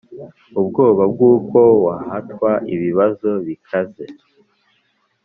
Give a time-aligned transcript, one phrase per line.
[0.59, 4.05] Ubwoba bw'uko wahatwa ibibazo bikaze,